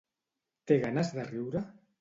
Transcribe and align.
Té 0.71 0.79
ganes 0.87 1.15
de 1.19 1.29
riure? 1.31 1.67